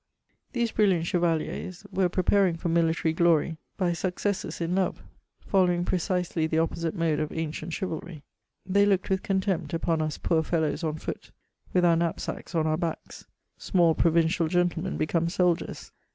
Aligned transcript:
These 0.53 0.71
brilliant 0.71 1.05
chevaliers 1.05 1.85
were 1.91 2.09
preparing 2.09 2.55
for 2.57 2.69
mifitary 2.69 3.15
glory 3.15 3.57
by 3.77 3.93
successes 3.93 4.59
in 4.59 4.73
love: 4.73 5.03
following 5.45 5.85
precisely 5.85 6.47
the 6.47 6.57
op 6.57 6.71
posit 6.71 6.95
e 6.95 6.97
mode 6.97 7.19
oi 7.19 7.27
ancient 7.29 7.71
chivalry. 7.73 8.23
They 8.65 8.87
looked 8.87 9.11
with 9.11 9.21
contempt 9.21 9.75
upon 9.75 10.01
us 10.01 10.17
poor 10.17 10.41
fellows 10.41 10.83
on 10.83 10.95
foot, 10.95 11.29
with 11.71 11.85
our 11.85 11.95
knapsacks 11.95 12.55
on 12.55 12.65
our 12.65 12.77
backs— 12.77 13.27
small 13.59 13.93
provindal 13.93 14.49
gentlemen 14.49 14.97
become 14.97 15.29
soldiers. 15.29 15.91